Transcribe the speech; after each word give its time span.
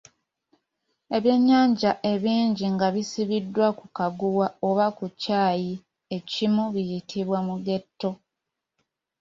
Ebyennyanja 1.15 1.91
ebingi 2.13 2.65
nga 2.73 2.87
bisibiddwa 2.95 3.67
ku 3.79 3.85
kaguwa 3.97 4.47
oba 4.69 4.85
ku 4.97 5.05
kyayi 5.21 5.73
ekimu 6.17 6.63
biyitibwa 6.73 7.39
mugeto. 7.47 8.09